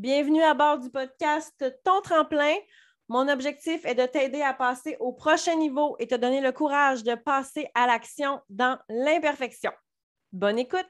Bienvenue 0.00 0.42
à 0.42 0.54
bord 0.54 0.78
du 0.78 0.88
podcast 0.88 1.62
Ton 1.84 2.00
tremplin. 2.00 2.54
Mon 3.08 3.28
objectif 3.28 3.84
est 3.84 3.94
de 3.94 4.06
t'aider 4.06 4.40
à 4.40 4.54
passer 4.54 4.96
au 4.98 5.12
prochain 5.12 5.56
niveau 5.56 5.94
et 5.98 6.06
te 6.06 6.14
donner 6.14 6.40
le 6.40 6.52
courage 6.52 7.02
de 7.02 7.14
passer 7.16 7.68
à 7.74 7.86
l'action 7.86 8.40
dans 8.48 8.78
l'imperfection. 8.88 9.70
Bonne 10.32 10.58
écoute! 10.58 10.88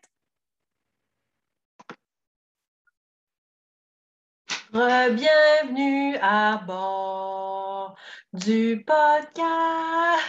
Bienvenue 4.73 6.17
à 6.23 6.59
bord 6.59 7.97
du 8.33 8.85
podcast. 8.87 9.43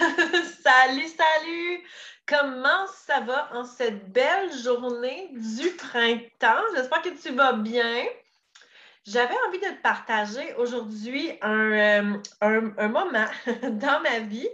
salut, 0.64 1.08
salut! 1.08 1.84
Comment 2.26 2.88
ça 2.88 3.20
va 3.20 3.54
en 3.54 3.64
cette 3.64 4.12
belle 4.12 4.52
journée 4.64 5.30
du 5.34 5.70
printemps? 5.70 6.64
J'espère 6.74 7.04
que 7.04 7.10
tu 7.10 7.32
vas 7.36 7.54
bien. 7.54 8.06
J'avais 9.08 9.36
envie 9.48 9.58
de 9.58 9.66
te 9.66 9.82
partager 9.82 10.54
aujourd'hui 10.56 11.32
un, 11.42 12.22
euh, 12.44 12.88
moment 12.88 13.10
dans 13.64 14.00
ma 14.02 14.20
vie. 14.20 14.50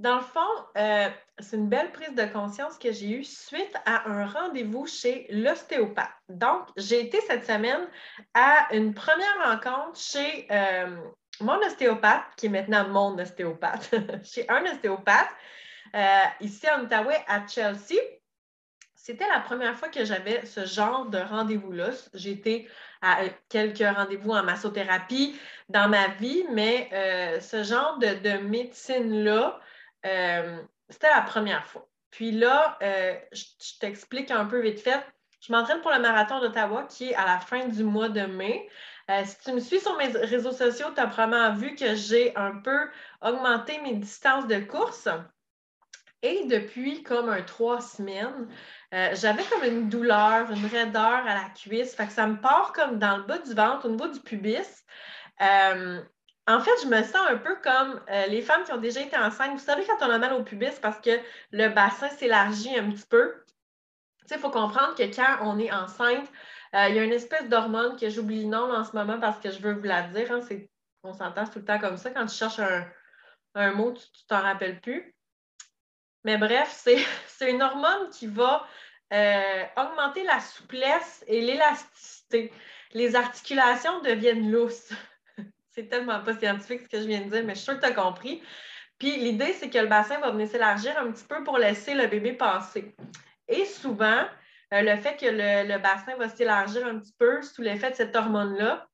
Dans 0.00 0.16
le 0.16 0.22
fond, 0.22 0.40
euh, 0.76 1.08
c'est 1.38 1.56
une 1.56 1.68
belle 1.68 1.92
prise 1.92 2.14
de 2.14 2.24
conscience 2.24 2.78
que 2.78 2.90
j'ai 2.90 3.10
eue 3.10 3.24
suite 3.24 3.74
à 3.86 4.10
un 4.10 4.26
rendez-vous 4.26 4.86
chez 4.86 5.26
l'ostéopathe. 5.30 6.10
Donc, 6.28 6.66
j'ai 6.76 7.00
été 7.00 7.20
cette 7.22 7.46
semaine 7.46 7.88
à 8.34 8.66
une 8.72 8.92
première 8.92 9.52
rencontre 9.52 9.98
chez 9.98 10.48
euh, 10.50 10.96
mon 11.40 11.56
ostéopathe, 11.58 12.24
qui 12.36 12.46
est 12.46 12.50
maintenant 12.50 12.88
mon 12.88 13.16
ostéopathe, 13.18 13.94
chez 14.24 14.48
un 14.50 14.64
ostéopathe, 14.64 15.30
ici 16.40 16.68
en 16.68 16.82
Outaouais, 16.82 17.24
à 17.28 17.46
Chelsea. 17.46 18.00
C'était 18.96 19.28
la 19.28 19.38
première 19.38 19.76
fois 19.76 19.88
que 19.88 20.04
j'avais 20.04 20.44
ce 20.44 20.66
genre 20.66 21.06
de 21.06 21.18
rendez-vous-là. 21.18 21.90
Été 22.14 22.68
à 23.02 23.20
quelques 23.48 23.78
rendez-vous 23.96 24.32
en 24.32 24.42
massothérapie 24.42 25.38
dans 25.68 25.88
ma 25.88 26.08
vie, 26.08 26.44
mais 26.52 26.88
euh, 26.92 27.40
ce 27.40 27.62
genre 27.62 27.98
de, 27.98 28.38
médecine-là, 28.38 29.60
euh, 30.06 30.62
c'était 30.88 31.10
la 31.10 31.22
première 31.22 31.66
fois. 31.66 31.88
Puis 32.10 32.32
là, 32.32 32.78
euh, 32.82 33.14
je, 33.32 33.44
t'explique 33.80 34.30
un 34.30 34.46
peu 34.46 34.60
vite 34.60 34.80
fait. 34.80 35.04
Je 35.40 35.52
m'entraîne 35.52 35.80
pour 35.80 35.90
le 35.90 36.00
marathon 36.00 36.40
d'Ottawa 36.40 36.84
qui 36.84 37.10
est 37.10 37.14
à 37.14 37.26
la 37.26 37.38
fin 37.38 37.66
du 37.66 37.84
mois 37.84 38.08
de 38.08 38.22
mai. 38.22 38.68
si 39.24 39.38
tu 39.44 39.52
me 39.52 39.60
suis 39.60 39.80
sur 39.80 39.96
mes 39.96 40.08
réseaux 40.08 40.52
sociaux, 40.52 40.88
tu 40.94 41.00
as 41.00 41.06
probablement 41.06 41.54
vu 41.54 41.74
que 41.74 41.94
j'ai 41.94 42.34
un 42.36 42.56
peu 42.56 42.88
augmenté 43.20 43.78
mes 43.80 43.94
distances 43.94 44.46
de 44.46 44.58
course. 44.60 45.08
Et 46.26 46.46
depuis 46.46 47.04
comme 47.04 47.28
un 47.28 47.42
trois 47.42 47.80
semaines, 47.80 48.48
euh, 48.92 49.10
j'avais 49.14 49.44
comme 49.44 49.62
une 49.62 49.88
douleur, 49.88 50.50
une 50.50 50.66
raideur 50.66 51.24
à 51.24 51.34
la 51.34 51.50
cuisse. 51.54 51.94
Fait 51.94 52.06
que 52.06 52.12
ça 52.12 52.26
me 52.26 52.40
part 52.40 52.72
comme 52.72 52.98
dans 52.98 53.18
le 53.18 53.22
bas 53.22 53.38
du 53.38 53.54
ventre, 53.54 53.86
au 53.86 53.90
niveau 53.90 54.08
du 54.08 54.18
pubis. 54.18 54.84
Euh, 55.40 56.02
en 56.48 56.60
fait, 56.60 56.72
je 56.82 56.88
me 56.88 57.00
sens 57.04 57.28
un 57.28 57.36
peu 57.36 57.54
comme 57.62 58.00
euh, 58.10 58.26
les 58.26 58.42
femmes 58.42 58.64
qui 58.64 58.72
ont 58.72 58.80
déjà 58.80 59.02
été 59.02 59.16
enceintes. 59.16 59.52
Vous 59.52 59.64
savez, 59.64 59.84
quand 59.86 60.04
on 60.04 60.10
a 60.10 60.18
mal 60.18 60.32
au 60.32 60.42
pubis, 60.42 60.80
parce 60.82 61.00
que 61.00 61.10
le 61.52 61.68
bassin 61.68 62.08
s'élargit 62.10 62.76
un 62.76 62.90
petit 62.90 63.06
peu. 63.08 63.34
il 64.28 64.38
faut 64.38 64.50
comprendre 64.50 64.96
que 64.96 65.04
quand 65.14 65.38
on 65.42 65.60
est 65.60 65.72
enceinte, 65.72 66.26
il 66.74 66.94
y 66.94 66.98
a 66.98 67.04
une 67.04 67.12
espèce 67.12 67.48
d'hormone 67.48 67.96
que 67.96 68.10
j'oublie 68.10 68.42
le 68.42 68.48
nom 68.48 68.70
en 68.70 68.84
ce 68.84 68.94
moment 68.94 69.18
parce 69.18 69.38
que 69.40 69.50
je 69.50 69.60
veux 69.60 69.74
vous 69.74 69.84
la 69.84 70.02
dire. 70.08 70.30
Hein, 70.30 70.40
on 71.04 71.14
s'entend 71.14 71.46
tout 71.46 71.60
le 71.60 71.64
temps 71.64 71.78
comme 71.78 71.96
ça. 71.96 72.10
Quand 72.10 72.26
tu 72.26 72.34
cherches 72.34 72.60
un, 73.54 73.72
mot, 73.72 73.92
tu 73.92 74.26
t'en 74.28 74.42
rappelles 74.42 74.80
plus. 74.80 75.15
Mais 76.26 76.38
bref, 76.38 76.84
c'est 77.28 77.50
une 77.50 77.62
hormone 77.62 78.10
qui 78.10 78.26
va 78.26 78.66
euh, 79.12 79.62
augmenter 79.76 80.24
la 80.24 80.40
souplesse 80.40 81.24
et 81.28 81.40
l'élasticité. 81.40 82.52
Les 82.92 83.14
articulations 83.14 84.00
deviennent 84.02 84.50
lousses. 84.50 84.90
c'est 85.70 85.88
tellement 85.88 86.20
pas 86.20 86.36
scientifique 86.36 86.82
ce 86.82 86.88
que 86.88 87.00
je 87.00 87.06
viens 87.06 87.20
de 87.20 87.30
dire, 87.30 87.44
mais 87.44 87.54
je 87.54 87.60
suis 87.60 87.66
sûre 87.66 87.76
que 87.76 87.86
tu 87.86 87.92
as 87.92 87.94
compris. 87.94 88.42
Puis 88.98 89.16
l'idée, 89.18 89.52
c'est 89.52 89.70
que 89.70 89.78
le 89.78 89.86
bassin 89.86 90.18
va 90.18 90.32
venir 90.32 90.48
s'élargir 90.48 90.98
un 90.98 91.12
petit 91.12 91.24
peu 91.24 91.44
pour 91.44 91.58
laisser 91.58 91.94
le 91.94 92.08
bébé 92.08 92.32
passer. 92.32 92.96
Et 93.46 93.64
souvent, 93.64 94.24
euh, 94.74 94.82
le 94.82 94.96
fait 94.96 95.16
que 95.16 95.26
le, 95.26 95.78
bassin 95.78 96.16
va 96.16 96.28
s'élargir 96.28 96.84
un 96.86 96.98
petit 96.98 97.14
peu 97.16 97.40
sous 97.42 97.62
l'effet 97.62 97.90
de 97.90 97.94
cette 97.94 98.16
hormone-là, 98.16 98.88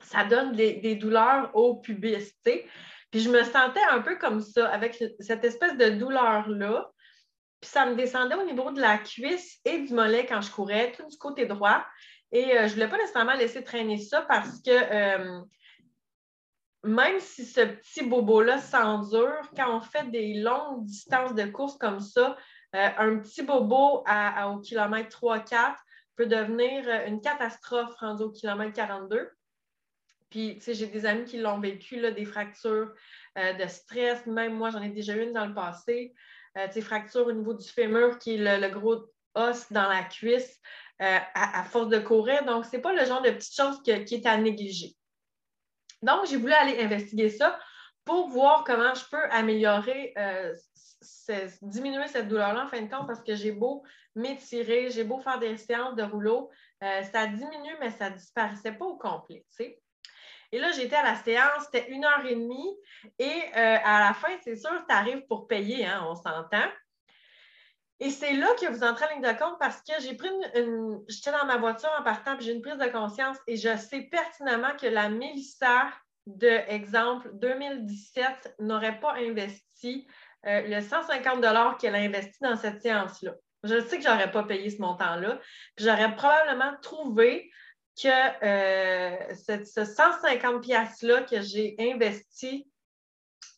ça 0.00 0.24
donne 0.24 0.52
des, 0.56 0.96
douleurs 0.96 1.54
au 1.54 1.76
pubis. 1.76 2.34
Puis 3.14 3.22
je 3.22 3.30
me 3.30 3.44
sentais 3.44 3.84
un 3.92 4.00
peu 4.00 4.16
comme 4.16 4.40
ça, 4.40 4.68
avec 4.70 5.00
cette 5.20 5.44
espèce 5.44 5.76
de 5.76 5.90
douleur-là. 5.90 6.90
Puis 7.60 7.70
ça 7.70 7.86
me 7.86 7.94
descendait 7.94 8.34
au 8.34 8.44
niveau 8.44 8.72
de 8.72 8.80
la 8.80 8.98
cuisse 8.98 9.60
et 9.64 9.82
du 9.82 9.94
mollet 9.94 10.26
quand 10.26 10.40
je 10.40 10.50
courais, 10.50 10.90
tout 10.90 11.06
du 11.06 11.16
côté 11.16 11.46
droit. 11.46 11.86
Et 12.32 12.58
euh, 12.58 12.62
je 12.62 12.62
ne 12.62 12.70
voulais 12.70 12.88
pas 12.88 12.96
nécessairement 12.96 13.34
laisser 13.34 13.62
traîner 13.62 13.98
ça 13.98 14.22
parce 14.22 14.60
que 14.62 14.72
euh, 14.72 15.40
même 16.82 17.20
si 17.20 17.44
ce 17.44 17.60
petit 17.60 18.02
bobo-là 18.02 18.58
s'endure, 18.58 19.48
quand 19.56 19.76
on 19.76 19.80
fait 19.80 20.10
des 20.10 20.34
longues 20.34 20.84
distances 20.84 21.36
de 21.36 21.44
course 21.44 21.78
comme 21.78 22.00
ça, 22.00 22.36
euh, 22.74 22.88
un 22.98 23.18
petit 23.20 23.44
bobo 23.44 24.02
à, 24.06 24.50
au 24.50 24.58
kilomètre 24.58 25.16
3-4 25.20 25.76
peut 26.16 26.26
devenir 26.26 26.88
une 27.06 27.20
catastrophe 27.20 27.94
rendu 27.94 28.24
au 28.24 28.32
kilomètre 28.32 28.72
42. 28.72 29.30
Puis, 30.34 30.56
tu 30.56 30.62
sais, 30.62 30.74
j'ai 30.74 30.88
des 30.88 31.06
amis 31.06 31.26
qui 31.26 31.38
l'ont 31.38 31.60
vécu, 31.60 32.00
des 32.00 32.24
fractures 32.24 32.92
euh, 33.38 33.52
de 33.52 33.68
stress. 33.68 34.26
Même 34.26 34.54
moi, 34.54 34.70
j'en 34.70 34.82
ai 34.82 34.88
déjà 34.88 35.14
une 35.14 35.32
dans 35.32 35.46
le 35.46 35.54
passé. 35.54 36.12
Euh, 36.58 36.66
fracture 36.80 37.28
au 37.28 37.32
niveau 37.32 37.54
du 37.54 37.68
fémur, 37.68 38.18
qui 38.18 38.34
est 38.34 38.58
le, 38.58 38.68
gros 38.68 39.06
os 39.36 39.70
dans 39.70 39.88
la 39.88 40.02
cuisse, 40.02 40.60
euh, 41.02 41.18
à, 41.34 41.62
force 41.62 41.88
de 41.88 42.00
courir. 42.00 42.44
Donc, 42.46 42.64
ce 42.64 42.74
n'est 42.74 42.82
pas 42.82 42.92
le 42.92 43.04
genre 43.04 43.22
de 43.22 43.30
petite 43.30 43.54
chose 43.54 43.80
qui 43.84 43.92
est 43.92 44.26
à 44.26 44.36
négliger. 44.36 44.96
Donc, 46.02 46.26
j'ai 46.26 46.36
voulu 46.36 46.52
aller 46.52 46.82
investiguer 46.82 47.28
ça 47.30 47.56
pour 48.04 48.28
voir 48.28 48.64
comment 48.64 48.92
je 48.92 49.04
peux 49.08 49.30
améliorer, 49.30 50.14
diminuer 51.62 52.08
cette 52.08 52.26
douleur-là 52.26 52.64
en 52.64 52.68
fin 52.68 52.82
de 52.82 52.90
compte, 52.90 53.06
parce 53.06 53.22
que 53.22 53.36
j'ai 53.36 53.52
beau 53.52 53.84
m'étirer, 54.16 54.90
j'ai 54.90 55.04
beau 55.04 55.20
faire 55.20 55.38
des 55.38 55.56
séances 55.58 55.94
de 55.94 56.02
rouleau, 56.02 56.50
ça 56.80 57.28
diminue, 57.28 57.76
mais 57.78 57.92
ça 57.92 58.10
ne 58.10 58.16
disparaissait 58.16 58.72
pas 58.72 58.84
au 58.84 58.96
complet. 58.96 59.46
Tu 59.56 59.64
sais. 59.64 59.80
Et 60.54 60.60
là, 60.60 60.70
j'étais 60.70 60.94
à 60.94 61.02
la 61.02 61.16
séance, 61.16 61.64
c'était 61.64 61.90
une 61.90 62.04
heure 62.04 62.24
et 62.24 62.36
demie. 62.36 62.76
Et 63.18 63.42
euh, 63.56 63.76
à 63.84 64.06
la 64.06 64.14
fin, 64.14 64.28
c'est 64.44 64.54
sûr, 64.54 64.70
tu 64.88 64.94
arrives 64.94 65.26
pour 65.26 65.48
payer, 65.48 65.84
hein, 65.84 66.06
on 66.08 66.14
s'entend. 66.14 66.70
Et 67.98 68.10
c'est 68.10 68.34
là 68.34 68.46
que 68.60 68.70
vous 68.70 68.84
entrez 68.84 69.06
en 69.06 69.14
ligne 69.16 69.32
de 69.32 69.36
compte 69.36 69.58
parce 69.58 69.82
que 69.82 70.00
j'ai 70.00 70.14
pris 70.14 70.28
une. 70.28 71.00
J'étais 71.08 71.32
dans 71.32 71.44
ma 71.46 71.56
voiture 71.56 71.90
en 71.98 72.04
partant, 72.04 72.36
puis 72.36 72.46
j'ai 72.46 72.52
une 72.52 72.62
prise 72.62 72.78
de 72.78 72.86
conscience 72.86 73.36
et 73.48 73.56
je 73.56 73.76
sais 73.76 74.02
pertinemment 74.02 74.76
que 74.80 74.86
la 74.86 75.08
Mélissa 75.08 75.88
de 76.26 76.60
exemple 76.68 77.30
2017 77.32 78.54
n'aurait 78.60 79.00
pas 79.00 79.14
investi 79.14 80.06
euh, 80.46 80.62
le 80.68 80.80
150 80.80 81.80
qu'elle 81.80 81.96
a 81.96 81.98
investi 81.98 82.38
dans 82.42 82.56
cette 82.56 82.80
séance-là. 82.80 83.32
Je 83.64 83.80
sais 83.80 83.96
que 83.96 84.04
je 84.04 84.08
n'aurais 84.08 84.30
pas 84.30 84.44
payé 84.44 84.70
ce 84.70 84.80
montant-là. 84.80 85.40
J'aurais 85.78 86.14
probablement 86.14 86.76
trouvé 86.80 87.50
que 88.00 88.08
euh, 88.44 89.64
ce, 89.64 89.84
150 89.84 90.62
pièces-là 90.62 91.22
que 91.22 91.40
j'ai 91.40 91.76
investi 91.78 92.68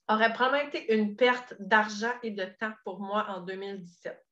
aurait 0.09 0.33
probablement 0.33 0.69
été 0.69 0.95
une 0.95 1.17
perte 1.17 1.55
d'argent 1.59 2.13
et 2.23 2.31
de 2.31 2.45
temps 2.45 2.73
pour 2.85 3.01
moi 3.01 3.27
en 3.29 3.41
2017. 3.41 4.23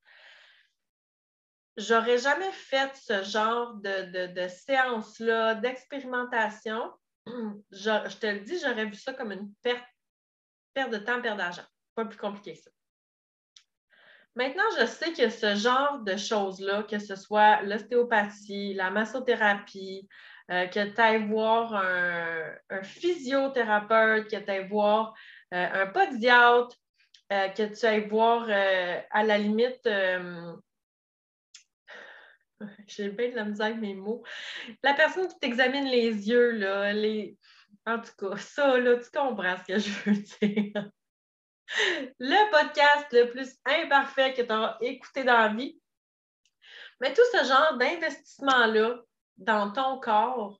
J'aurais 1.77 2.17
jamais 2.17 2.51
fait 2.51 2.95
ce 2.95 3.23
genre 3.23 3.73
de, 3.75 4.47
séance-là, 4.47 5.55
d'expérimentation. 5.55 6.93
Je, 7.71 8.17
te 8.17 8.27
le 8.27 8.39
dis, 8.41 8.59
j'aurais 8.59 8.85
vu 8.85 8.95
ça 8.95 9.13
comme 9.13 9.33
une 9.33 9.53
perte, 9.55 9.83
perte 10.73 10.91
de 10.91 10.99
temps, 10.99 11.21
perte 11.21 11.37
d'argent. 11.37 11.65
Pas 11.95 12.05
plus 12.05 12.17
compliqué 12.17 12.53
que 12.53 12.61
ça. 12.61 12.71
Maintenant, 14.35 14.63
je 14.77 14.85
sais 14.85 15.13
que 15.13 15.29
ce 15.29 15.55
genre 15.55 15.99
de 15.99 16.17
choses-là, 16.17 16.83
que 16.83 16.99
ce 16.99 17.15
soit 17.15 17.61
l'ostéopathie, 17.61 18.73
la 18.73 18.89
massothérapie, 18.91 20.09
euh, 20.51 20.67
que 20.67 20.93
tu 20.93 21.01
ailles 21.01 21.25
voir 21.27 21.73
un, 21.73 22.83
physiothérapeute, 22.83 24.29
que 24.29 24.35
tu 24.35 24.51
ailles 24.51 24.67
voir 24.67 25.15
euh, 25.53 25.83
un 25.83 25.87
podiatre, 25.87 26.75
euh, 27.31 27.47
que 27.49 27.63
tu 27.63 27.85
ailles 27.85 28.09
voir 28.09 28.49
à 28.49 29.23
la 29.23 29.37
limite, 29.37 29.87
j'ai 32.87 33.09
bien 33.09 33.29
de 33.29 33.35
la 33.35 33.45
misère 33.45 33.67
avec 33.67 33.79
mes 33.79 33.95
mots, 33.95 34.23
la 34.83 34.93
personne 34.93 35.29
qui 35.29 35.39
t'examine 35.39 35.85
les 35.85 36.29
yeux, 36.29 36.51
là, 36.51 36.91
les... 36.91 37.37
en 37.85 37.99
tout 37.99 38.11
cas, 38.19 38.35
ça, 38.37 38.77
là, 38.77 38.97
tu 38.97 39.09
comprends 39.11 39.55
ce 39.57 39.63
que 39.73 39.79
je 39.79 39.89
veux 39.89 40.17
dire 40.41 40.91
le 42.19 42.51
podcast 42.51 43.07
le 43.11 43.29
plus 43.31 43.49
imparfait 43.65 44.33
que 44.33 44.41
tu 44.41 44.51
auras 44.51 44.77
écouté 44.81 45.23
dans 45.23 45.37
la 45.37 45.47
vie. 45.49 45.79
Mais 47.01 47.13
tout 47.13 47.21
ce 47.33 47.45
genre 47.45 47.77
d'investissement-là 47.77 49.01
dans 49.37 49.71
ton 49.71 49.99
corps, 49.99 50.59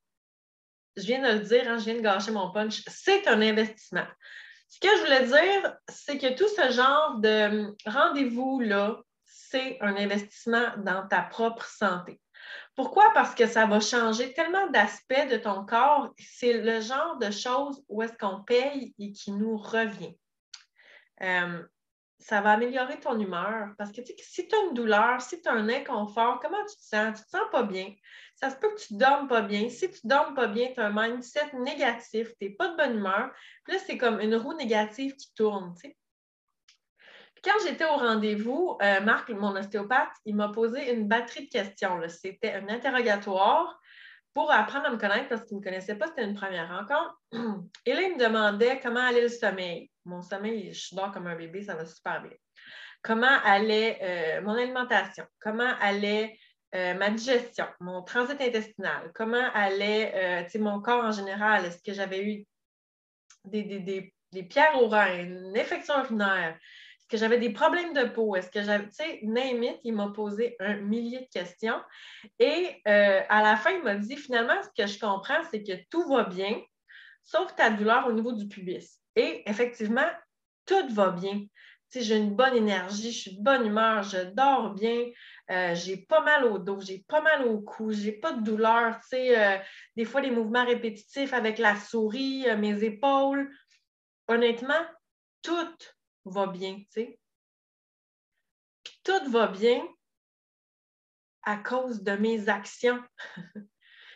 je 0.97 1.03
viens 1.03 1.21
de 1.21 1.39
le 1.39 1.45
dire, 1.45 1.69
hein, 1.69 1.77
je 1.77 1.85
viens 1.85 1.95
de 1.95 2.01
gâcher 2.01 2.31
mon 2.31 2.51
punch, 2.51 2.83
c'est 2.87 3.27
un 3.27 3.41
investissement. 3.41 4.07
Ce 4.67 4.79
que 4.79 4.87
je 4.97 5.01
voulais 5.01 5.25
dire, 5.25 5.77
c'est 5.89 6.17
que 6.17 6.35
tout 6.35 6.47
ce 6.47 6.71
genre 6.71 7.19
de 7.19 7.73
rendez-vous-là, 7.85 9.01
c'est 9.23 9.77
un 9.81 9.95
investissement 9.95 10.75
dans 10.77 11.07
ta 11.07 11.21
propre 11.21 11.65
santé. 11.65 12.19
Pourquoi? 12.75 13.11
Parce 13.13 13.33
que 13.33 13.47
ça 13.47 13.65
va 13.65 13.79
changer 13.79 14.33
tellement 14.33 14.67
d'aspects 14.67 15.29
de 15.31 15.37
ton 15.37 15.65
corps. 15.65 16.13
C'est 16.17 16.61
le 16.61 16.81
genre 16.81 17.17
de 17.17 17.31
choses 17.31 17.83
où 17.87 18.01
est-ce 18.01 18.17
qu'on 18.17 18.43
paye 18.43 18.93
et 18.99 19.13
qui 19.13 19.31
nous 19.31 19.57
revient. 19.57 20.15
Euh, 21.21 21.63
ça 22.19 22.41
va 22.41 22.53
améliorer 22.53 22.99
ton 22.99 23.19
humeur 23.19 23.73
parce 23.77 23.91
que 23.91 24.01
si 24.03 24.47
tu 24.47 24.55
as 24.55 24.59
une 24.67 24.73
douleur, 24.73 25.21
si 25.21 25.41
tu 25.41 25.49
as 25.49 25.53
un 25.53 25.69
inconfort, 25.69 26.39
comment 26.41 26.63
tu 26.65 26.75
te 26.75 26.81
sens? 26.81 27.19
Tu 27.19 27.25
te 27.25 27.29
sens 27.29 27.49
pas 27.51 27.63
bien. 27.63 27.93
Ça 28.35 28.49
se 28.49 28.55
peut 28.55 28.69
que 28.73 28.81
tu 28.81 28.93
ne 28.93 28.99
dormes 28.99 29.27
pas 29.27 29.41
bien. 29.41 29.69
Si 29.69 29.89
tu 29.91 29.99
ne 30.05 30.09
dormes 30.09 30.33
pas 30.33 30.47
bien, 30.47 30.71
tu 30.73 30.79
as 30.79 30.87
un 30.87 30.93
mindset 30.93 31.51
négatif, 31.53 32.29
tu 32.39 32.45
n'es 32.45 32.51
pas 32.51 32.69
de 32.69 32.77
bonne 32.77 32.97
humeur. 32.97 33.31
Puis 33.63 33.73
là, 33.73 33.79
c'est 33.85 33.97
comme 33.97 34.19
une 34.19 34.35
roue 34.35 34.53
négative 34.53 35.15
qui 35.15 35.33
tourne. 35.35 35.73
quand 37.43 37.59
j'étais 37.65 37.85
au 37.85 37.97
rendez-vous, 37.97 38.77
euh, 38.81 39.01
Marc, 39.01 39.29
mon 39.29 39.55
ostéopathe, 39.55 40.15
il 40.25 40.35
m'a 40.35 40.49
posé 40.49 40.91
une 40.93 41.07
batterie 41.07 41.45
de 41.45 41.51
questions. 41.51 42.01
C'était 42.07 42.53
un 42.53 42.67
interrogatoire 42.69 43.79
pour 44.35 44.51
apprendre 44.51 44.87
à 44.87 44.91
me 44.91 44.97
connaître 44.97 45.29
parce 45.29 45.45
qu'il 45.45 45.55
ne 45.55 45.61
me 45.61 45.63
connaissait 45.63 45.95
pas, 45.95 46.07
c'était 46.07 46.25
une 46.25 46.35
première 46.35 46.67
rencontre. 46.67 47.17
Et 47.85 47.93
là, 47.93 48.01
il 48.01 48.15
me 48.15 48.19
demandait 48.19 48.81
comment 48.81 48.99
allait 48.99 49.21
le 49.21 49.29
sommeil. 49.29 49.89
Mon 50.03 50.21
sommeil, 50.21 50.73
je 50.73 50.93
dors 50.93 51.11
comme 51.11 51.25
un 51.27 51.37
bébé, 51.37 51.63
ça 51.63 51.73
va 51.73 51.85
super 51.85 52.21
bien. 52.21 52.33
Comment 53.01 53.39
allait 53.45 53.97
euh, 54.01 54.41
mon 54.41 54.53
alimentation? 54.53 55.25
Comment 55.39 55.73
allait 55.79 56.37
euh, 56.75 56.95
ma 56.95 57.11
digestion, 57.11 57.65
mon 57.79 58.01
transit 58.03 58.39
intestinal? 58.41 59.09
Comment 59.15 59.49
allait 59.53 60.45
euh, 60.53 60.59
mon 60.59 60.81
corps 60.81 61.05
en 61.05 61.11
général? 61.11 61.65
Est-ce 61.65 61.81
que 61.81 61.93
j'avais 61.93 62.21
eu 62.21 62.45
des, 63.45 63.63
des, 63.63 64.43
pierres 64.43 64.81
au 64.81 64.89
rein, 64.89 65.17
une 65.17 65.57
infection 65.57 65.97
urinaire? 66.03 66.59
Est-ce 67.05 67.17
que 67.17 67.19
j'avais 67.19 67.37
des 67.37 67.53
problèmes 67.53 67.93
de 67.93 68.05
peau? 68.05 68.35
Est-ce 68.35 68.49
que 68.49 68.63
j'avais, 68.63 68.85
tu 68.85 68.95
sais, 68.95 69.19
name 69.21 69.63
il 69.83 69.93
m'a 69.93 70.09
posé 70.09 70.55
un 70.59 70.77
millier 70.77 71.19
de 71.19 71.27
questions. 71.31 71.79
Et 72.39 72.81
euh, 72.87 73.21
à 73.29 73.43
la 73.43 73.55
fin, 73.57 73.69
il 73.73 73.83
m'a 73.83 73.93
dit 73.93 74.17
finalement, 74.17 74.59
ce 74.63 74.69
que 74.75 74.87
je 74.87 74.99
comprends, 74.99 75.43
c'est 75.51 75.61
que 75.61 75.73
tout 75.91 76.07
va 76.09 76.23
bien, 76.23 76.59
sauf 77.23 77.55
ta 77.55 77.69
douleur 77.69 78.07
au 78.07 78.11
niveau 78.11 78.31
du 78.31 78.47
pubis. 78.47 78.99
Et 79.15 79.43
effectivement, 79.45 80.09
tout 80.65 80.87
va 80.95 81.11
bien. 81.11 81.41
Tu 81.91 81.99
sais, 81.99 82.01
j'ai 82.01 82.17
une 82.17 82.35
bonne 82.35 82.55
énergie, 82.55 83.11
je 83.11 83.19
suis 83.19 83.37
de 83.37 83.43
bonne 83.43 83.67
humeur, 83.67 84.01
je 84.01 84.23
dors 84.33 84.73
bien, 84.73 85.05
euh, 85.51 85.75
j'ai 85.75 85.97
pas 85.97 86.21
mal 86.21 86.45
au 86.45 86.57
dos, 86.57 86.79
j'ai 86.81 87.05
pas 87.07 87.21
mal 87.21 87.45
au 87.45 87.61
cou, 87.61 87.91
j'ai 87.91 88.13
pas 88.13 88.31
de 88.31 88.41
douleur. 88.41 88.95
Tu 89.01 89.09
sais, 89.09 89.39
euh, 89.39 89.59
des 89.95 90.05
fois, 90.05 90.21
les 90.21 90.31
mouvements 90.31 90.65
répétitifs 90.65 91.33
avec 91.33 91.59
la 91.59 91.75
souris, 91.75 92.47
mes 92.57 92.83
épaules. 92.83 93.47
Honnêtement, 94.27 94.73
tout 95.43 95.77
va 96.25 96.47
bien, 96.47 96.75
tu 96.75 96.85
sais. 96.89 97.19
Puis 98.83 98.99
tout 99.03 99.31
va 99.31 99.47
bien 99.47 99.85
à 101.43 101.57
cause 101.57 102.01
de 102.01 102.11
mes 102.13 102.49
actions. 102.49 103.01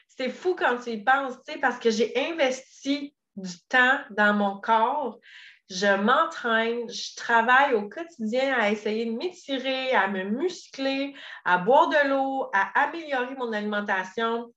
c'est 0.08 0.30
fou 0.30 0.56
quand 0.56 0.80
tu 0.80 0.92
y 0.92 1.04
penses, 1.04 1.36
tu 1.46 1.54
sais, 1.54 1.60
parce 1.60 1.80
que 1.80 1.92
j'ai 1.92 2.12
investi 2.30 3.16
du 3.36 3.60
temps 3.70 4.00
dans 4.10 4.34
mon 4.34 4.60
corps. 4.60 5.20
Je 5.70 5.96
m'entraîne, 6.02 6.90
je 6.90 7.16
travaille 7.16 7.76
au 7.76 7.88
quotidien 7.88 8.58
à 8.58 8.72
essayer 8.72 9.06
de 9.06 9.12
m'étirer, 9.12 9.92
à 9.94 10.08
me 10.08 10.24
muscler, 10.24 11.14
à 11.46 11.60
boire 11.60 11.90
de 11.90 12.10
l'eau, 12.10 12.50
à 12.54 12.86
améliorer 12.86 13.36
mon 13.36 13.54
alimentation. 13.54 14.52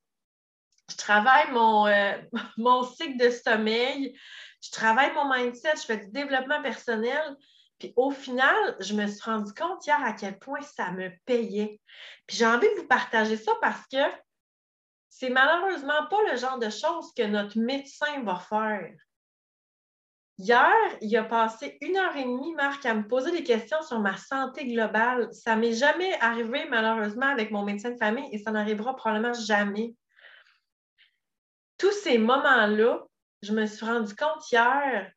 Je 0.90 0.96
travaille 0.96 1.50
mon, 1.52 1.86
euh, 1.86 2.18
mon 2.56 2.82
cycle 2.82 3.18
de 3.18 3.30
sommeil 3.30 4.18
je 4.62 4.70
travaille 4.70 5.12
mon 5.14 5.28
mindset, 5.28 5.76
je 5.76 5.86
fais 5.86 5.96
du 5.98 6.10
développement 6.10 6.62
personnel. 6.62 7.36
Puis 7.78 7.92
au 7.96 8.12
final, 8.12 8.76
je 8.78 8.94
me 8.94 9.08
suis 9.08 9.22
rendu 9.22 9.52
compte 9.52 9.84
hier 9.84 10.02
à 10.02 10.12
quel 10.12 10.38
point 10.38 10.62
ça 10.62 10.92
me 10.92 11.10
payait. 11.26 11.80
Puis 12.26 12.36
j'ai 12.36 12.46
envie 12.46 12.68
de 12.68 12.80
vous 12.80 12.86
partager 12.86 13.36
ça 13.36 13.52
parce 13.60 13.84
que 13.88 13.98
c'est 15.08 15.30
malheureusement 15.30 16.06
pas 16.08 16.22
le 16.30 16.36
genre 16.36 16.58
de 16.58 16.70
choses 16.70 17.12
que 17.14 17.24
notre 17.24 17.58
médecin 17.58 18.22
va 18.22 18.36
faire. 18.36 18.94
Hier, 20.38 20.72
il 21.00 21.14
a 21.16 21.24
passé 21.24 21.76
une 21.80 21.96
heure 21.96 22.16
et 22.16 22.24
demie, 22.24 22.54
Marc, 22.54 22.86
à 22.86 22.94
me 22.94 23.06
poser 23.06 23.32
des 23.32 23.44
questions 23.44 23.82
sur 23.82 23.98
ma 23.98 24.16
santé 24.16 24.66
globale. 24.66 25.28
Ça 25.32 25.56
m'est 25.56 25.74
jamais 25.74 26.14
arrivé, 26.20 26.66
malheureusement, 26.70 27.26
avec 27.26 27.50
mon 27.50 27.64
médecin 27.64 27.90
de 27.90 27.98
famille 27.98 28.28
et 28.32 28.38
ça 28.38 28.52
n'arrivera 28.52 28.96
probablement 28.96 29.34
jamais. 29.34 29.94
Tous 31.78 31.92
ces 31.92 32.16
moments-là, 32.16 33.04
je 33.42 33.52
me 33.52 33.66
suis 33.66 33.84
rendu 33.84 34.14
compte 34.14 34.50
hier 34.50 35.10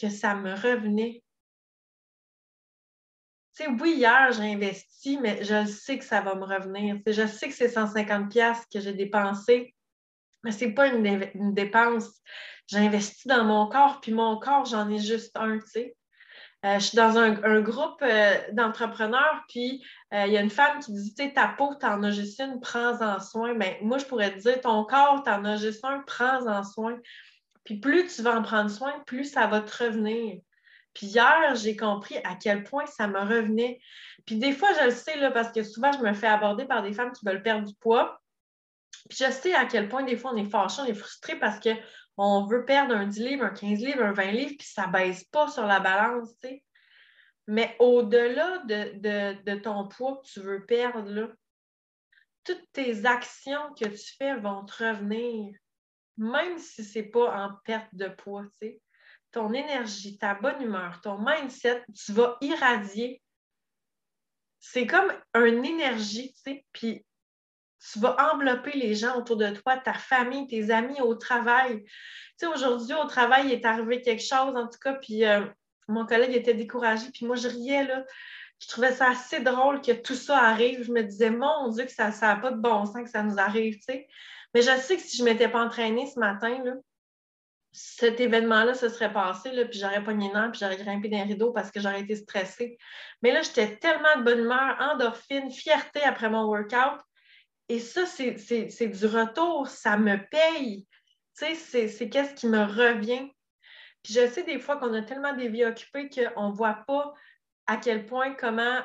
que 0.00 0.08
ça 0.08 0.34
me 0.34 0.52
revenait. 0.54 1.22
Tu 3.56 3.64
sais, 3.64 3.68
oui, 3.68 3.94
hier, 3.96 4.32
j'ai 4.32 4.52
investi, 4.52 5.18
mais 5.18 5.44
je 5.44 5.66
sais 5.66 5.98
que 5.98 6.04
ça 6.04 6.20
va 6.20 6.34
me 6.34 6.44
revenir. 6.44 7.00
je 7.06 7.26
sais 7.26 7.48
que 7.48 7.54
c'est 7.54 7.68
150 7.68 8.30
pièces 8.30 8.66
que 8.72 8.80
j'ai 8.80 8.92
dépensé, 8.92 9.74
mais 10.42 10.50
ce 10.50 10.64
n'est 10.64 10.74
pas 10.74 10.88
une, 10.88 11.54
dépense. 11.54 12.20
J'ai 12.66 12.78
investi 12.78 13.28
dans 13.28 13.44
mon 13.44 13.68
corps, 13.68 14.00
puis 14.00 14.12
mon 14.12 14.38
corps, 14.38 14.64
j'en 14.64 14.88
ai 14.88 14.98
juste 14.98 15.36
un, 15.36 15.58
tu 15.58 15.68
sais. 15.68 15.96
Euh, 16.64 16.78
je 16.78 16.86
suis 16.86 16.96
dans 16.96 17.18
un, 17.18 17.60
groupe 17.60 18.00
euh, 18.00 18.34
d'entrepreneurs, 18.52 19.44
puis 19.48 19.84
euh, 20.14 20.24
il 20.26 20.32
y 20.32 20.38
a 20.38 20.40
une 20.40 20.50
femme 20.50 20.78
qui 20.80 20.92
dit, 20.92 21.14
tu 21.14 21.22
sais, 21.22 21.32
ta 21.32 21.48
peau, 21.48 21.74
tu 21.78 21.84
en 21.84 22.02
as 22.02 22.10
juste 22.10 22.40
une, 22.40 22.58
prends-en 22.58 23.20
soin. 23.20 23.54
Ben, 23.54 23.74
moi, 23.82 23.98
je 23.98 24.06
pourrais 24.06 24.34
te 24.34 24.38
dire, 24.38 24.60
ton 24.62 24.84
corps, 24.84 25.22
tu 25.22 25.30
en 25.30 25.44
as 25.44 25.56
juste 25.56 25.84
un, 25.84 26.00
prends-en 26.06 26.64
soin. 26.64 26.98
Puis 27.64 27.80
plus 27.80 28.06
tu 28.06 28.22
vas 28.22 28.38
en 28.38 28.42
prendre 28.42 28.70
soin, 28.70 28.94
plus 29.06 29.24
ça 29.24 29.46
va 29.46 29.60
te 29.60 29.84
revenir. 29.84 30.40
Puis 30.94 31.06
hier, 31.06 31.54
j'ai 31.54 31.76
compris 31.76 32.16
à 32.24 32.34
quel 32.34 32.64
point 32.64 32.86
ça 32.86 33.08
me 33.08 33.18
revenait. 33.18 33.78
Puis 34.24 34.36
des 34.36 34.52
fois, 34.52 34.68
je 34.80 34.86
le 34.86 34.90
sais, 34.90 35.18
là, 35.18 35.30
parce 35.30 35.52
que 35.52 35.62
souvent, 35.62 35.92
je 35.92 35.98
me 35.98 36.14
fais 36.14 36.28
aborder 36.28 36.64
par 36.64 36.82
des 36.82 36.94
femmes 36.94 37.12
qui 37.12 37.26
veulent 37.26 37.42
perdre 37.42 37.66
du 37.66 37.74
poids. 37.74 38.22
Puis 39.10 39.18
je 39.20 39.30
sais 39.30 39.54
à 39.54 39.66
quel 39.66 39.90
point 39.90 40.02
des 40.02 40.16
fois, 40.16 40.32
on 40.32 40.36
est 40.36 40.48
fâché, 40.48 40.80
on 40.80 40.86
est 40.86 40.94
frustré 40.94 41.36
parce 41.36 41.60
que 41.60 41.70
on 42.16 42.46
veut 42.46 42.64
perdre 42.64 42.94
un 42.94 43.06
10 43.06 43.20
livres, 43.20 43.44
un 43.44 43.50
15 43.50 43.80
livres, 43.80 44.02
un 44.02 44.12
20 44.12 44.30
livres, 44.30 44.54
puis 44.58 44.68
ça 44.68 44.86
ne 44.86 44.92
baisse 44.92 45.24
pas 45.24 45.48
sur 45.48 45.66
la 45.66 45.80
balance, 45.80 46.30
tu 46.40 46.48
sais. 46.48 46.64
Mais 47.46 47.76
au-delà 47.78 48.58
de, 48.64 49.54
ton 49.56 49.88
poids 49.88 50.20
que 50.22 50.28
tu 50.28 50.40
veux 50.40 50.64
perdre, 50.64 51.34
toutes 52.44 52.72
tes 52.72 53.04
actions 53.04 53.74
que 53.74 53.86
tu 53.86 54.16
fais 54.16 54.36
vont 54.36 54.64
te 54.64 54.84
revenir, 54.84 55.54
même 56.16 56.58
si 56.58 56.84
ce 56.84 56.98
n'est 56.98 57.06
pas 57.06 57.44
en 57.44 57.54
perte 57.64 57.94
de 57.94 58.08
poids, 58.08 58.44
tu 58.60 58.68
sais. 58.68 58.80
Ton 59.32 59.52
énergie, 59.52 60.16
ta 60.16 60.34
bonne 60.34 60.62
humeur, 60.62 61.00
ton 61.00 61.18
mindset, 61.18 61.84
tu 61.92 62.12
vas 62.12 62.38
irradier. 62.40 63.20
C'est 64.60 64.86
comme 64.86 65.12
une 65.34 65.64
énergie, 65.64 66.32
tu 66.32 66.40
sais, 66.40 66.66
puis 66.72 67.04
tu 67.92 67.98
vas 67.98 68.32
envelopper 68.32 68.72
les 68.72 68.94
gens 68.94 69.16
autour 69.16 69.36
de 69.36 69.50
toi, 69.50 69.76
ta 69.76 69.92
famille, 69.92 70.46
tes 70.46 70.70
amis 70.70 71.00
au 71.00 71.14
travail. 71.14 71.84
Tu 71.84 71.92
sais, 72.38 72.46
aujourd'hui, 72.46 72.94
au 72.94 73.04
travail, 73.04 73.46
il 73.46 73.52
est 73.52 73.64
arrivé 73.64 74.00
quelque 74.00 74.22
chose, 74.22 74.56
en 74.56 74.68
tout 74.68 74.78
cas, 74.78 74.94
puis 74.94 75.24
euh, 75.24 75.44
mon 75.88 76.06
collègue 76.06 76.34
était 76.34 76.54
découragé, 76.54 77.06
puis 77.12 77.26
moi, 77.26 77.36
je 77.36 77.48
riais, 77.48 77.84
là. 77.84 78.04
Je 78.60 78.68
trouvais 78.68 78.92
ça 78.92 79.10
assez 79.10 79.40
drôle 79.40 79.82
que 79.82 79.92
tout 79.92 80.14
ça 80.14 80.38
arrive. 80.38 80.84
Je 80.84 80.92
me 80.92 81.02
disais, 81.02 81.28
mon 81.28 81.68
Dieu, 81.68 81.84
que 81.84 81.92
ça 81.92 82.10
n'a 82.10 82.36
pas 82.36 82.50
de 82.50 82.60
bon 82.60 82.86
sens 82.86 83.02
que 83.02 83.10
ça 83.10 83.22
nous 83.22 83.38
arrive, 83.38 83.74
tu 83.74 83.82
sais. 83.82 84.08
Mais 84.54 84.62
je 84.62 84.70
sais 84.78 84.96
que 84.96 85.02
si 85.02 85.16
je 85.18 85.24
ne 85.24 85.28
m'étais 85.30 85.48
pas 85.48 85.62
entraînée 85.62 86.06
ce 86.06 86.18
matin, 86.18 86.62
là, 86.64 86.74
cet 87.72 88.20
événement-là 88.20 88.72
se 88.74 88.88
serait 88.88 89.12
passé, 89.12 89.50
là, 89.50 89.64
puis 89.64 89.80
j'aurais 89.80 90.02
pogné 90.02 90.30
une 90.32 90.50
puis 90.52 90.60
j'aurais 90.60 90.76
grimpé 90.76 91.08
dans 91.08 91.16
les 91.18 91.24
rideaux 91.24 91.50
parce 91.50 91.72
que 91.72 91.80
j'aurais 91.80 92.00
été 92.00 92.14
stressée. 92.14 92.78
Mais 93.20 93.32
là, 93.32 93.42
j'étais 93.42 93.76
tellement 93.76 94.16
de 94.16 94.22
bonne 94.22 94.38
humeur, 94.38 94.76
endorphine, 94.78 95.50
fierté 95.50 96.00
après 96.02 96.30
mon 96.30 96.44
workout 96.44 97.02
et 97.68 97.78
ça, 97.78 98.06
c'est 98.06 98.32
du 98.32 99.06
retour, 99.06 99.68
ça 99.68 99.96
me 99.96 100.16
paye. 100.28 100.86
Tu 101.38 101.54
sais, 101.54 101.88
c'est 101.88 102.08
qu'est-ce 102.08 102.34
qui 102.34 102.46
me 102.46 102.62
revient. 102.62 103.30
Puis 104.02 104.12
je 104.12 104.28
sais 104.28 104.42
des 104.42 104.58
fois 104.58 104.76
qu'on 104.76 104.92
a 104.92 105.02
tellement 105.02 105.32
des 105.32 105.48
vies 105.48 105.64
occupées 105.64 106.10
qu'on 106.10 106.50
ne 106.50 106.54
voit 106.54 106.84
pas 106.86 107.14
à 107.66 107.78
quel 107.78 108.04
point, 108.06 108.34
comment 108.34 108.82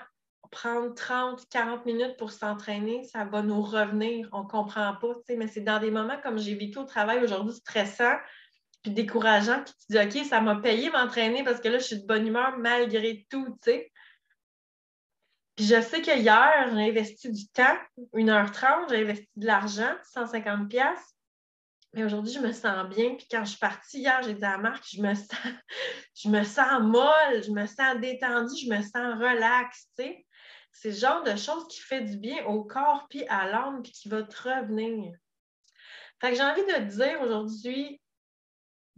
prendre 0.52 0.96
30, 0.96 1.48
40 1.50 1.86
minutes 1.86 2.18
pour 2.18 2.32
s'entraîner, 2.32 3.04
ça 3.04 3.26
va 3.26 3.42
nous 3.42 3.62
revenir. 3.62 4.30
On 4.32 4.44
ne 4.44 4.48
comprend 4.48 4.96
pas, 4.96 5.14
tu 5.28 5.36
mais 5.36 5.48
c'est 5.48 5.62
dans 5.62 5.80
des 5.80 5.92
moments 5.92 6.18
comme 6.24 6.40
j'ai 6.40 6.56
vécu 6.56 6.80
au 6.80 6.86
travail 6.86 7.24
aujourd'hui 7.24 7.54
stressant, 7.54 8.16
puis 8.82 8.92
décourageant, 8.92 9.64
puis 9.64 9.74
tu 9.74 9.98
dis, 9.98 10.20
OK, 10.20 10.26
ça 10.26 10.42
m'a 10.42 10.56
payé 10.56 10.90
m'entraîner 10.90 11.44
parce 11.44 11.60
que 11.60 11.68
là, 11.68 11.80
je 11.80 11.84
suis 11.84 12.02
de 12.02 12.08
bonne 12.08 12.26
humeur 12.26 12.58
malgré 12.58 13.28
tout, 13.30 13.46
tu 13.62 13.72
sais. 13.72 13.92
Puis 15.60 15.68
je 15.68 15.82
sais 15.82 16.01
que 16.01 16.18
hier, 16.18 16.70
j'ai 16.74 16.89
investi 16.89 17.30
du 17.30 17.46
temps, 17.50 17.78
1h30, 18.13 18.88
j'ai 18.88 19.01
investi 19.01 19.30
de 19.36 19.46
l'argent, 19.46 19.94
150 20.13 20.70
pièces. 20.70 21.18
Mais 21.92 22.06
aujourd'hui, 22.06 22.32
je 22.32 22.39
me 22.39 22.54
sens 22.54 22.88
bien. 22.88 23.16
Puis 23.16 23.28
quand 23.30 23.44
je 23.44 23.50
suis 23.50 23.60
partie 23.60 24.00
hier, 24.00 24.24
j'ai 24.24 24.36
dit 24.36 24.46
à 24.46 24.58
Marc, 24.58 24.86
je 24.89 25.01
me 25.01 25.13
sens, 25.13 25.36
je 26.16 26.30
me 26.30 26.46
sens 26.46 26.82
molle, 26.82 27.44
je 27.44 27.51
me 27.51 27.66
sens 27.66 28.00
détendue, 28.00 28.56
je 28.56 28.70
me 28.74 28.82
sens 28.82 29.20
relax, 29.20 29.89
tu 29.98 30.06
sais. 30.06 30.25
C'est 30.72 30.92
le 30.92 30.96
genre 30.96 31.24
de 31.24 31.36
choses 31.36 31.68
qui 31.68 31.82
fait 31.82 32.06
du 32.06 32.16
bien 32.16 32.46
au 32.46 32.63
corps 32.63 33.08
puis 33.10 33.25
à 33.28 33.50
l'âme 33.50 33.82
puis 33.84 33.92
qui 33.92 34.08
va 34.08 34.24
te 34.24 34.42
revenir. 34.42 35.12
Fait 36.22 36.30
que 36.30 36.38
j'ai 36.38 36.44
envie 36.44 36.66
de 36.66 36.72
te 36.72 36.96
dire 36.96 37.20
aujourd'hui, 37.20 38.01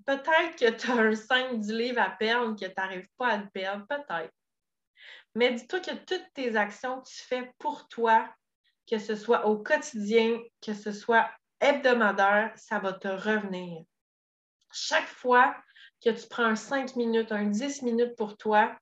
peut-être 0.06 0.60
que 0.60 0.70
tu 0.70 0.92
as 0.92 0.94
un 0.94 1.16
5 1.16 1.60
du 1.60 1.76
livre 1.76 2.00
à 2.00 2.12
perdre, 2.12 2.54
que 2.54 2.66
tu 2.66 2.74
n'arrives 2.78 3.10
pas 3.18 3.30
à 3.30 3.38
le 3.38 3.50
perdre, 3.50 3.88
peut-être. 3.88 4.32
Mais 5.36 5.54
dis-toi 5.54 5.80
que 5.80 5.96
toutes 5.96 6.34
tes 6.34 6.56
actions 6.56 7.02
que 7.02 7.08
tu 7.08 7.22
fais 7.24 7.52
pour 7.58 7.88
toi, 7.88 8.28
que 8.90 8.98
ce 8.98 9.16
soit 9.16 9.46
au 9.46 9.58
quotidien, 9.58 10.40
que 10.62 10.74
ce 10.74 10.92
soit 10.92 11.30
hebdomadaire, 11.60 12.52
ça 12.56 12.80
va 12.80 12.94
te 12.94 13.08
revenir. 13.08 13.84
Chaque 14.74 15.08
fois 15.08 15.56
que 16.04 16.10
tu 16.10 16.28
prends 16.28 16.46
un 16.46 16.56
5 16.56 16.96
minutes, 16.96 17.32
un 17.32 17.46
10 17.46 17.84
minutes 17.84 18.16
pour 18.16 18.36
toi, 18.36 18.76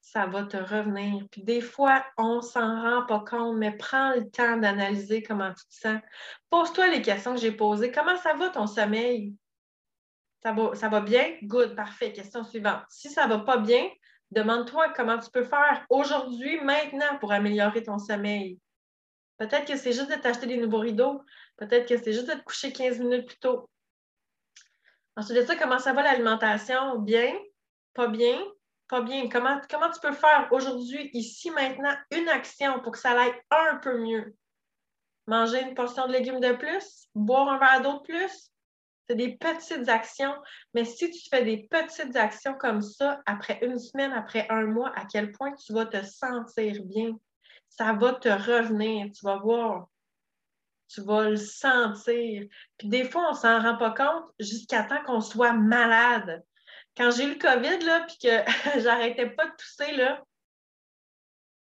ça 0.00 0.26
va 0.26 0.44
te 0.44 0.56
revenir. 0.56 1.24
Puis 1.30 1.42
des 1.42 1.62
fois, 1.62 2.04
on 2.18 2.42
s'en 2.42 2.82
rend 2.82 3.06
pas 3.06 3.20
compte, 3.20 3.56
mais 3.56 3.72
prends 3.76 4.14
le 4.14 4.30
temps 4.30 4.58
d'analyser 4.58 5.22
comment 5.22 5.52
tu 5.54 5.66
te 5.66 5.74
sens. 5.74 6.00
Pose-toi 6.50 6.88
les 6.88 7.02
questions 7.02 7.34
que 7.34 7.40
j'ai 7.40 7.52
posées. 7.52 7.90
Comment 7.90 8.16
ça 8.18 8.34
va 8.34 8.50
ton 8.50 8.66
sommeil? 8.66 9.34
Ça 10.42 10.52
va, 10.52 10.74
ça 10.74 10.90
va 10.90 11.00
bien? 11.00 11.36
Good, 11.42 11.74
parfait. 11.74 12.12
Question 12.12 12.44
suivante. 12.44 12.84
Si 12.90 13.08
ça 13.08 13.26
va 13.26 13.38
pas 13.38 13.56
bien, 13.56 13.88
demande-toi 14.34 14.90
comment 14.90 15.18
tu 15.18 15.30
peux 15.30 15.44
faire 15.44 15.86
aujourd'hui, 15.88 16.60
maintenant, 16.60 17.18
pour 17.20 17.32
améliorer 17.32 17.82
ton 17.82 17.98
sommeil. 17.98 18.58
Peut-être 19.38 19.66
que 19.66 19.76
c'est 19.76 19.92
juste 19.92 20.10
de 20.10 20.20
t'acheter 20.20 20.46
des 20.46 20.56
nouveaux 20.56 20.78
rideaux. 20.78 21.22
Peut-être 21.56 21.88
que 21.88 21.96
c'est 21.96 22.12
juste 22.12 22.28
de 22.28 22.34
te 22.34 22.44
coucher 22.44 22.72
15 22.72 22.98
minutes 22.98 23.26
plus 23.26 23.38
tôt. 23.38 23.68
Ensuite 25.16 25.38
de 25.38 25.44
ça, 25.44 25.56
comment 25.56 25.78
ça 25.78 25.92
va 25.92 26.02
l'alimentation? 26.02 26.98
Bien? 26.98 27.32
Pas 27.94 28.08
bien? 28.08 28.38
Pas 28.88 29.00
bien. 29.00 29.28
Comment, 29.28 29.60
comment 29.70 29.90
tu 29.90 30.00
peux 30.00 30.12
faire 30.12 30.48
aujourd'hui, 30.50 31.10
ici, 31.12 31.50
maintenant, 31.50 31.94
une 32.10 32.28
action 32.28 32.80
pour 32.80 32.92
que 32.92 32.98
ça 32.98 33.20
aille 33.20 33.34
un 33.50 33.76
peu 33.76 33.98
mieux? 33.98 34.34
Manger 35.26 35.62
une 35.62 35.74
portion 35.74 36.06
de 36.06 36.12
légumes 36.12 36.40
de 36.40 36.52
plus? 36.52 37.08
Boire 37.14 37.48
un 37.48 37.58
verre 37.58 37.82
d'eau 37.82 37.98
de 37.98 38.02
plus? 38.02 38.50
C'est 39.08 39.16
des 39.16 39.36
petites 39.36 39.88
actions, 39.88 40.34
mais 40.72 40.84
si 40.84 41.10
tu 41.10 41.28
fais 41.28 41.44
des 41.44 41.68
petites 41.70 42.16
actions 42.16 42.54
comme 42.54 42.80
ça, 42.80 43.20
après 43.26 43.58
une 43.62 43.78
semaine, 43.78 44.12
après 44.12 44.46
un 44.48 44.64
mois, 44.64 44.92
à 44.96 45.04
quel 45.04 45.30
point 45.32 45.52
tu 45.54 45.74
vas 45.74 45.84
te 45.84 46.02
sentir 46.02 46.82
bien? 46.84 47.12
Ça 47.68 47.92
va 47.92 48.14
te 48.14 48.28
revenir, 48.28 49.10
tu 49.12 49.24
vas 49.24 49.36
voir. 49.36 49.88
Tu 50.88 51.02
vas 51.02 51.28
le 51.28 51.36
sentir. 51.36 52.46
Puis 52.78 52.88
des 52.88 53.04
fois, 53.04 53.30
on 53.30 53.34
s'en 53.34 53.60
rend 53.60 53.76
pas 53.76 53.90
compte 53.90 54.24
jusqu'à 54.38 54.84
temps 54.84 55.02
qu'on 55.04 55.20
soit 55.20 55.52
malade. 55.52 56.42
Quand 56.96 57.10
j'ai 57.10 57.24
eu 57.24 57.34
le 57.34 57.38
COVID, 57.38 57.84
là, 57.84 58.06
puis 58.06 58.16
que 58.22 58.80
j'arrêtais 58.80 59.28
pas 59.28 59.46
de 59.46 59.56
tousser, 59.56 59.92
là, 59.96 60.22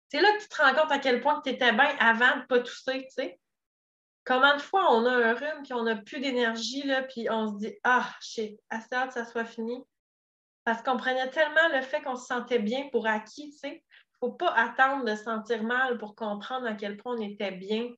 c'est 0.10 0.22
là 0.22 0.32
que 0.38 0.44
tu 0.44 0.48
te 0.48 0.62
rends 0.62 0.76
compte 0.76 0.92
à 0.92 1.00
quel 1.00 1.22
point 1.22 1.42
tu 1.42 1.50
étais 1.50 1.72
bien 1.72 1.96
avant 2.00 2.38
de 2.38 2.46
pas 2.46 2.60
tousser, 2.60 3.08
tu 3.08 3.10
sais. 3.10 3.40
Combien 4.26 4.56
de 4.56 4.62
fois 4.62 4.92
on 4.92 5.06
a 5.06 5.12
un 5.12 5.34
rhume, 5.34 5.64
puis 5.64 5.74
on 5.74 5.84
n'a 5.84 5.98
plus 5.98 6.20
d'énergie, 6.20 6.84
puis 7.10 7.30
on 7.30 7.52
se 7.52 7.58
dit 7.58 7.76
Ah, 7.84 8.10
shit, 8.22 8.60
à 8.70 8.78
hâte 8.78 9.08
que 9.10 9.14
ça 9.14 9.26
soit 9.26 9.46
fini. 9.46 9.84
Parce 10.64 10.82
qu'on 10.82 10.96
prenait 10.96 11.30
tellement 11.30 11.68
le 11.74 11.82
fait 11.82 12.02
qu'on 12.02 12.16
se 12.16 12.26
sentait 12.26 12.60
bien 12.60 12.88
pour 12.92 13.06
acquis, 13.06 13.52
tu 13.52 13.58
sais. 13.58 13.84
Il 14.22 14.28
ne 14.28 14.30
faut 14.30 14.36
pas 14.36 14.54
attendre 14.54 15.04
de 15.04 15.16
se 15.16 15.24
sentir 15.24 15.64
mal 15.64 15.98
pour 15.98 16.16
comprendre 16.16 16.66
à 16.66 16.74
quel 16.74 16.96
point 16.96 17.16
on 17.18 17.22
était 17.22 17.52
bien. 17.52 17.90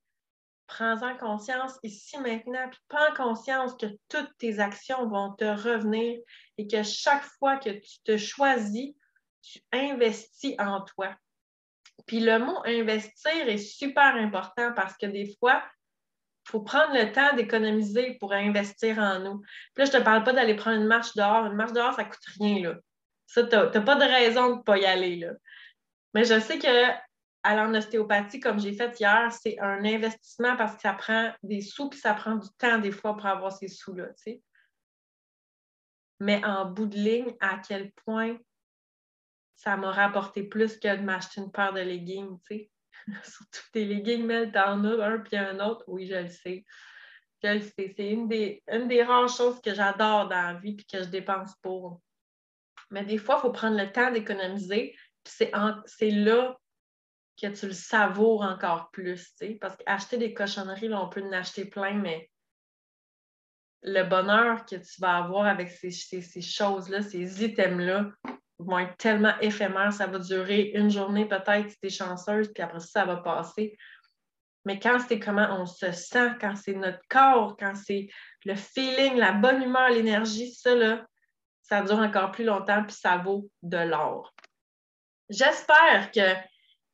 Prends-en 0.65 1.15
conscience 1.17 1.77
ici 1.84 2.17
maintenant, 2.17 2.67
puis 2.72 2.79
prends 2.88 3.13
conscience 3.15 3.75
que 3.75 3.86
toutes 4.10 4.36
tes 4.39 4.60
actions 4.60 5.08
vont 5.08 5.34
te 5.34 5.46
revenir 5.46 6.20
et 6.58 6.65
que 6.65 6.82
chaque 6.82 7.24
fois 7.38 7.58
que 7.58 7.70
tu 7.70 8.00
te 8.03 8.17
choisis, 8.17 8.96
tu 9.44 9.60
investis 9.72 10.55
en 10.58 10.82
toi. 10.82 11.13
Puis 12.08 12.20
le 12.20 12.39
mot 12.39 12.58
investir 12.65 13.48
est 13.48 13.60
super 13.60 14.15
important 14.15 14.74
parce 14.74 14.98
que 14.98 15.05
des 15.05 15.36
fois, 15.39 15.63
faut 16.45 16.61
prendre 16.61 16.93
le 16.93 17.11
temps 17.11 17.35
d'économiser 17.35 18.17
pour 18.19 18.33
investir 18.33 18.99
en 18.99 19.19
nous. 19.19 19.39
Puis 19.39 19.83
là, 19.83 19.85
je 19.85 19.91
ne 19.91 19.97
te 19.97 20.03
parle 20.03 20.23
pas 20.23 20.33
d'aller 20.33 20.55
prendre 20.55 20.77
une 20.77 20.87
marche 20.87 21.15
dehors. 21.15 21.45
Une 21.47 21.55
marche 21.55 21.73
dehors, 21.73 21.93
ça 21.93 22.03
ne 22.03 22.09
coûte 22.09 22.25
rien. 22.39 22.63
Là. 22.63 22.75
Ça, 23.25 23.43
tu 23.43 23.55
n'as 23.55 23.81
pas 23.81 23.95
de 23.95 24.03
raison 24.03 24.51
de 24.51 24.57
ne 24.57 24.61
pas 24.61 24.77
y 24.77 24.85
aller. 24.85 25.17
Là. 25.17 25.33
Mais 26.13 26.23
je 26.23 26.39
sais 26.39 26.59
que 26.59 27.05
aller 27.45 27.61
en 27.61 27.73
ostéopathie, 27.75 28.39
comme 28.39 28.59
j'ai 28.59 28.73
fait 28.73 28.99
hier, 28.99 29.31
c'est 29.31 29.59
un 29.59 29.83
investissement 29.85 30.55
parce 30.55 30.75
que 30.75 30.81
ça 30.81 30.93
prend 30.93 31.31
des 31.43 31.61
sous 31.61 31.89
puis 31.89 31.99
ça 31.99 32.13
prend 32.13 32.35
du 32.35 32.47
temps 32.57 32.79
des 32.79 32.91
fois 32.91 33.15
pour 33.15 33.25
avoir 33.25 33.51
ces 33.51 33.67
sous-là. 33.67 34.07
Mais 36.19 36.43
en 36.43 36.65
bout 36.65 36.87
de 36.87 36.95
ligne, 36.95 37.35
à 37.39 37.59
quel 37.59 37.91
point 37.91 38.37
ça 39.55 39.77
m'a 39.77 39.91
rapporté 39.91 40.43
plus 40.43 40.77
que 40.77 40.95
de 40.95 41.01
m'acheter 41.01 41.41
une 41.41 41.51
paire 41.51 41.73
de 41.73 41.81
leggings. 41.81 42.39
Surtout 43.24 43.71
tes 43.71 43.85
leggings, 43.85 44.25
mais 44.25 44.51
t'en 44.51 44.83
as 44.83 45.05
un 45.05 45.19
puis 45.19 45.38
un 45.38 45.59
autre. 45.59 45.83
Oui, 45.88 46.07
je 46.07 46.15
le 46.15 46.29
sais. 46.29 46.65
Je 47.43 47.50
le 47.50 47.62
sais. 47.62 47.93
C'est 47.95 48.09
une 48.09 48.27
des, 48.27 48.63
une 48.71 48.88
des 48.88 49.03
rares 49.03 49.29
choses 49.29 49.62
que 49.62 49.74
j'adore 49.74 50.27
dans 50.27 50.41
la 50.41 50.53
vie 50.55 50.77
et 50.79 50.97
que 50.97 51.03
je 51.03 51.09
dépense 51.09 51.55
pour. 51.62 52.01
Mais 52.91 53.05
des 53.05 53.17
fois, 53.17 53.38
il 53.38 53.41
faut 53.41 53.51
prendre 53.51 53.77
le 53.77 53.91
temps 53.91 54.12
d'économiser. 54.12 54.95
Puis 55.24 55.33
c'est 55.85 56.12
là 56.12 56.57
que 57.41 57.47
tu 57.47 57.67
le 57.67 57.74
savoures 57.74 58.41
encore 58.41 58.89
plus. 58.91 59.35
Parce 59.59 59.75
qu'acheter 59.77 60.17
des 60.17 60.33
cochonneries, 60.33 60.88
là, 60.88 61.01
on 61.01 61.09
peut 61.09 61.24
en 61.24 61.31
acheter 61.33 61.65
plein, 61.65 61.93
mais 61.93 62.29
le 63.81 64.03
bonheur 64.03 64.65
que 64.65 64.75
tu 64.75 65.01
vas 65.01 65.17
avoir 65.17 65.45
avec 65.45 65.69
ces, 65.69 65.91
ces 65.91 66.41
choses-là, 66.41 67.01
ces 67.01 67.43
items-là, 67.43 68.12
vont 68.57 68.79
être 68.79 68.97
tellement 68.97 69.33
éphémères, 69.41 69.93
ça 69.93 70.07
va 70.07 70.19
durer 70.19 70.71
une 70.75 70.89
journée 70.89 71.27
peut-être 71.27 71.69
si 71.69 71.79
tu 71.79 71.88
es 71.88 71.89
chanceuse, 71.89 72.51
puis 72.53 72.63
après 72.63 72.79
ça, 72.79 73.01
ça 73.01 73.05
va 73.05 73.17
passer. 73.17 73.77
Mais 74.65 74.79
quand 74.79 74.97
c'est 75.00 75.19
comment 75.19 75.47
on 75.59 75.65
se 75.65 75.91
sent, 75.91 76.31
quand 76.41 76.55
c'est 76.55 76.74
notre 76.74 77.01
corps, 77.09 77.55
quand 77.57 77.75
c'est 77.75 78.07
le 78.45 78.55
feeling, 78.55 79.15
la 79.15 79.33
bonne 79.33 79.62
humeur, 79.62 79.89
l'énergie, 79.89 80.53
ça, 80.53 80.74
là, 80.74 81.05
ça 81.62 81.81
dure 81.81 82.00
encore 82.00 82.31
plus 82.31 82.45
longtemps, 82.45 82.83
puis 82.83 82.95
ça 82.95 83.17
vaut 83.17 83.50
de 83.62 83.77
l'or. 83.77 84.33
J'espère 85.29 86.12
que 86.12 86.33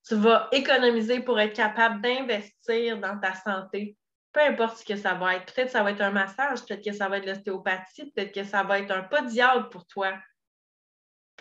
tu 0.08 0.16
vas 0.16 0.50
économiser 0.52 1.22
pour 1.22 1.40
être 1.40 1.56
capable 1.56 2.02
d'investir 2.02 3.00
dans 3.00 3.20
ta 3.20 3.36
santé, 3.36 3.96
peu 4.34 4.42
importe 4.42 4.78
ce 4.80 4.86
que 4.86 4.96
ça 4.96 5.14
va 5.14 5.36
être. 5.36 5.54
Peut-être 5.54 5.68
que 5.68 5.74
ça 5.74 5.84
va 5.84 5.92
être 5.92 6.02
un 6.02 6.12
massage, 6.12 6.66
peut-être 6.66 6.84
que 6.84 6.94
ça 6.94 7.08
va 7.08 7.18
être 7.18 7.28
l'ostéopathie, 7.28 8.12
peut-être 8.12 8.34
que 8.34 8.44
ça 8.44 8.64
va 8.64 8.80
être 8.80 8.92
un 8.92 9.04
pas 9.04 9.22
de 9.22 9.70
pour 9.70 9.86
toi 9.88 10.14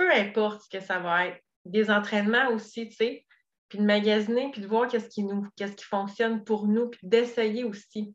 peu 0.00 0.10
importe 0.10 0.62
ce 0.62 0.68
que 0.70 0.82
ça 0.82 0.98
va 0.98 1.26
être. 1.26 1.42
Des 1.66 1.90
entraînements 1.90 2.48
aussi, 2.52 2.88
tu 2.88 2.96
sais, 2.96 3.26
puis 3.68 3.78
de 3.78 3.84
magasiner, 3.84 4.50
puis 4.50 4.62
de 4.62 4.66
voir 4.66 4.88
qu'est-ce 4.88 5.10
qui 5.10 5.22
nous, 5.22 5.46
qu'est-ce 5.56 5.76
qui 5.76 5.84
fonctionne 5.84 6.42
pour 6.42 6.66
nous, 6.66 6.88
puis 6.88 7.00
d'essayer 7.02 7.64
aussi. 7.64 8.14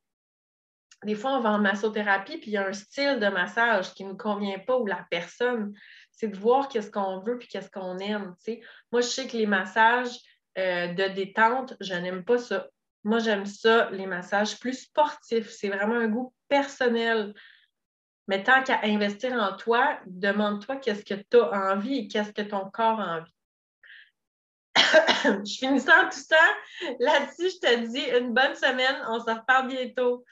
Des 1.04 1.14
fois, 1.14 1.38
on 1.38 1.42
va 1.42 1.52
en 1.52 1.60
massothérapie, 1.60 2.38
puis 2.38 2.50
il 2.50 2.54
y 2.54 2.58
a 2.58 2.68
un 2.68 2.74
style 2.74 3.20
de 3.20 3.28
massage 3.28 3.94
qui 3.94 4.04
ne 4.04 4.10
nous 4.10 4.18
convient 4.18 4.58
pas 4.58 4.78
ou 4.78 4.88
la 4.88 5.06
personne. 5.12 5.76
C'est 6.12 6.30
de 6.30 6.38
voir 6.38 6.70
qu'est-ce 6.70 6.90
qu'on 6.90 7.20
veut 7.20 7.38
puis 7.38 7.48
qu'est-ce 7.48 7.70
qu'on 7.70 8.00
aime. 8.00 8.34
Tu 8.40 8.54
sais. 8.54 8.62
Moi, 8.92 9.02
je 9.02 9.08
sais 9.08 9.28
que 9.28 9.38
les 9.38 9.46
massages 9.46 10.18
euh, 10.58 10.88
de 10.88 11.14
détente, 11.14 11.76
je 11.82 11.94
n'aime 11.94 12.26
pas 12.26 12.40
ça. 12.40 12.68
Moi, 13.04 13.20
j'aime 13.20 13.46
ça, 13.46 13.92
les 13.92 14.08
massages 14.08 14.60
plus 14.60 14.86
sportifs. 14.86 15.52
C'est 15.52 15.70
vraiment 15.70 16.00
un 16.00 16.08
goût 16.08 16.34
personnel. 16.48 17.36
Mais 18.28 18.44
tant 18.44 18.64
qu'à 18.64 18.80
investir 18.84 19.34
en 19.34 19.56
toi, 19.56 20.00
demande-toi 20.08 20.78
qu'est-ce 20.78 21.06
que 21.06 21.14
tu 21.14 21.38
as 21.38 21.74
envie 21.74 22.00
et 22.00 22.08
qu'est-ce 22.08 22.32
que 22.32 22.42
ton 22.42 22.70
corps 22.72 23.00
a 23.00 23.20
envie. 23.20 23.32
je 25.46 25.58
finissant 25.58 26.10
tout 26.12 26.18
ça. 26.18 26.36
Là-dessus, 27.00 27.50
je 27.56 27.60
te 27.60 27.86
dis 27.88 28.04
une 28.20 28.34
bonne 28.34 28.56
semaine. 28.56 28.96
On 29.10 29.20
se 29.20 29.30
reparle 29.30 29.68
bientôt. 29.68 30.26